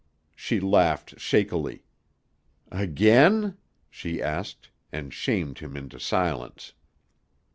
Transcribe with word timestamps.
She 0.35 0.59
laughed 0.59 1.19
shakily. 1.19 1.83
"Again?" 2.71 3.57
she 3.87 4.19
asked, 4.19 4.71
and 4.91 5.13
shamed 5.13 5.59
him 5.59 5.77
into 5.77 5.99
silence. 5.99 6.73